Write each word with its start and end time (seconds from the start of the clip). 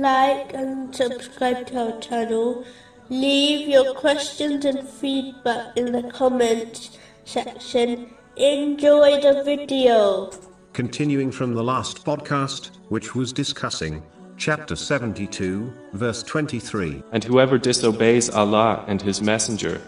like 0.00 0.54
and 0.54 0.94
subscribe 0.94 1.66
to 1.68 1.92
our 1.92 2.00
channel. 2.00 2.64
Leave 3.08 3.68
your 3.68 3.94
questions 3.94 4.64
and 4.64 4.88
feedback 4.88 5.76
in 5.76 5.92
the 5.92 6.04
comments 6.10 6.98
section. 7.24 8.14
Enjoy 8.36 9.20
the 9.20 9.42
video. 9.44 10.30
Continuing 10.72 11.30
from 11.30 11.54
the 11.54 11.62
last 11.62 12.04
podcast, 12.04 12.70
which 12.88 13.14
was 13.14 13.32
discussing 13.32 14.02
chapter 14.36 14.76
72, 14.76 15.72
verse 15.92 16.22
23. 16.22 17.02
And 17.12 17.22
whoever 17.24 17.58
disobeys 17.58 18.30
Allah 18.30 18.84
and 18.88 19.02
His 19.02 19.20
Messenger, 19.20 19.80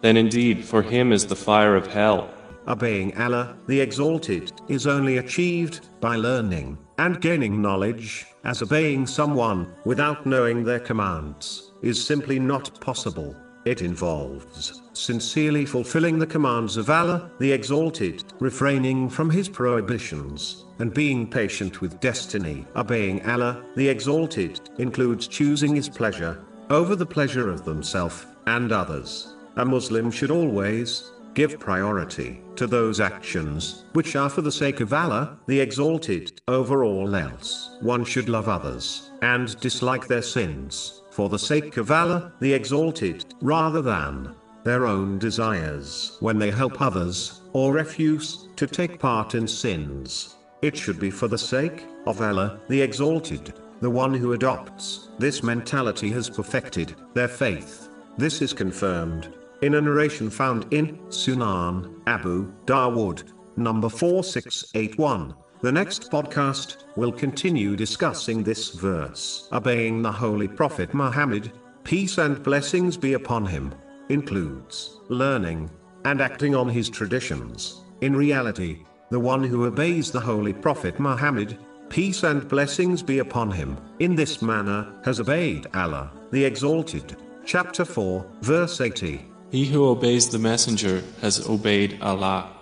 then 0.00 0.16
indeed 0.16 0.64
for 0.64 0.82
him 0.82 1.12
is 1.12 1.26
the 1.26 1.36
fire 1.36 1.76
of 1.76 1.86
hell. 1.86 2.30
Obeying 2.68 3.16
Allah, 3.16 3.56
the 3.66 3.80
Exalted, 3.80 4.52
is 4.68 4.86
only 4.86 5.16
achieved 5.16 5.88
by 6.00 6.16
learning 6.16 6.76
and 6.98 7.18
gaining 7.18 7.62
knowledge, 7.62 8.26
as 8.44 8.62
obeying 8.62 9.06
someone 9.06 9.72
without 9.86 10.26
knowing 10.26 10.62
their 10.62 10.80
commands 10.80 11.72
is 11.80 12.04
simply 12.04 12.38
not 12.38 12.78
possible. 12.80 13.34
It 13.64 13.80
involves 13.80 14.82
sincerely 14.92 15.64
fulfilling 15.64 16.18
the 16.18 16.26
commands 16.26 16.76
of 16.76 16.90
Allah, 16.90 17.30
the 17.38 17.52
Exalted, 17.52 18.24
refraining 18.38 19.08
from 19.08 19.30
His 19.30 19.48
prohibitions, 19.48 20.66
and 20.78 20.92
being 20.92 21.30
patient 21.30 21.80
with 21.80 22.00
destiny. 22.00 22.66
Obeying 22.76 23.24
Allah, 23.26 23.64
the 23.76 23.88
Exalted, 23.88 24.60
includes 24.78 25.26
choosing 25.26 25.74
His 25.74 25.88
pleasure 25.88 26.44
over 26.68 26.94
the 26.96 27.06
pleasure 27.06 27.48
of 27.48 27.64
themselves 27.64 28.26
and 28.46 28.72
others. 28.72 29.34
A 29.56 29.64
Muslim 29.64 30.10
should 30.10 30.30
always 30.30 31.12
give 31.38 31.56
priority 31.60 32.40
to 32.56 32.66
those 32.66 32.98
actions 32.98 33.84
which 33.92 34.16
are 34.16 34.28
for 34.28 34.42
the 34.42 34.50
sake 34.50 34.80
of 34.80 34.92
Allah, 34.92 35.38
the 35.46 35.60
Exalted, 35.60 36.40
over 36.48 36.82
all 36.82 37.14
else. 37.14 37.76
One 37.80 38.04
should 38.04 38.28
love 38.28 38.48
others 38.48 39.12
and 39.22 39.56
dislike 39.60 40.08
their 40.08 40.20
sins 40.20 41.02
for 41.12 41.28
the 41.28 41.38
sake 41.38 41.76
of 41.76 41.92
Allah, 41.92 42.32
the 42.40 42.52
Exalted, 42.52 43.24
rather 43.40 43.80
than 43.80 44.34
their 44.64 44.84
own 44.84 45.20
desires 45.20 46.16
when 46.18 46.40
they 46.40 46.50
help 46.50 46.80
others 46.80 47.40
or 47.52 47.72
refuse 47.72 48.48
to 48.56 48.66
take 48.66 48.98
part 48.98 49.36
in 49.36 49.46
sins. 49.46 50.34
It 50.60 50.76
should 50.76 50.98
be 50.98 51.12
for 51.12 51.28
the 51.28 51.38
sake 51.38 51.86
of 52.08 52.20
Allah, 52.20 52.58
the 52.68 52.82
Exalted. 52.82 53.54
The 53.80 53.88
one 53.88 54.12
who 54.12 54.32
adopts 54.32 55.10
this 55.20 55.44
mentality 55.44 56.10
has 56.10 56.28
perfected 56.28 56.96
their 57.14 57.28
faith. 57.28 57.90
This 58.16 58.42
is 58.42 58.52
confirmed 58.52 59.32
in 59.62 59.74
a 59.74 59.80
narration 59.80 60.30
found 60.30 60.72
in 60.72 60.98
Sunan 61.08 62.00
Abu 62.06 62.52
Dawood, 62.66 63.32
number 63.56 63.88
4681. 63.88 65.34
The 65.60 65.72
next 65.72 66.10
podcast 66.10 66.84
will 66.94 67.10
continue 67.10 67.74
discussing 67.74 68.44
this 68.44 68.70
verse. 68.70 69.48
Obeying 69.52 70.02
the 70.02 70.12
Holy 70.12 70.46
Prophet 70.46 70.94
Muhammad, 70.94 71.50
peace 71.82 72.18
and 72.18 72.40
blessings 72.42 72.96
be 72.96 73.14
upon 73.14 73.44
him, 73.44 73.74
includes 74.08 75.00
learning 75.08 75.68
and 76.04 76.20
acting 76.20 76.54
on 76.54 76.68
his 76.68 76.88
traditions. 76.88 77.82
In 78.00 78.14
reality, 78.14 78.84
the 79.10 79.18
one 79.18 79.42
who 79.42 79.66
obeys 79.66 80.12
the 80.12 80.20
Holy 80.20 80.52
Prophet 80.52 81.00
Muhammad, 81.00 81.58
peace 81.88 82.22
and 82.22 82.46
blessings 82.46 83.02
be 83.02 83.18
upon 83.18 83.50
him, 83.50 83.76
in 83.98 84.14
this 84.14 84.40
manner, 84.40 84.86
has 85.04 85.18
obeyed 85.18 85.66
Allah, 85.74 86.12
the 86.30 86.44
Exalted. 86.44 87.16
Chapter 87.44 87.84
4, 87.84 88.24
verse 88.42 88.80
80. 88.80 89.27
He 89.50 89.64
who 89.64 89.86
obeys 89.86 90.28
the 90.28 90.38
Messenger 90.38 91.04
has 91.22 91.48
obeyed 91.48 91.98
Allah. 92.02 92.57